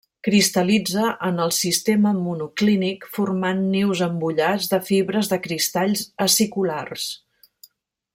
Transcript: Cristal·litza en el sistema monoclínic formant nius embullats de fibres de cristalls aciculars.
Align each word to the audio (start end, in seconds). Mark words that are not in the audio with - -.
Cristal·litza 0.25 1.09
en 1.27 1.35
el 1.43 1.51
sistema 1.57 2.13
monoclínic 2.21 3.05
formant 3.17 3.61
nius 3.75 4.01
embullats 4.07 4.71
de 4.75 4.81
fibres 4.89 5.31
de 5.35 5.39
cristalls 5.45 6.03
aciculars. 6.27 7.07